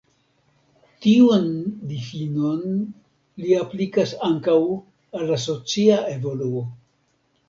Tiun 1.05 1.43
difinon 1.89 2.63
li 3.43 3.53
aplikas 3.57 4.13
ankaŭ 4.29 4.55
al 5.19 5.29
la 5.33 5.37
socia 5.45 5.99
evoluo. 6.15 6.65